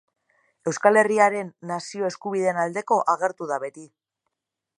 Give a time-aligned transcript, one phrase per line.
[0.71, 3.87] Euskal Herriaren nazio eskubideen aldeko agertu da beti.